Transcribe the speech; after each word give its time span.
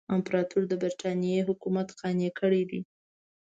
امپراطور 0.15 0.63
د 0.67 0.73
برټانیې 0.81 1.39
حکومت 1.49 1.87
قانع 1.99 2.29
کړی 2.39 2.61
دی. 2.69 2.81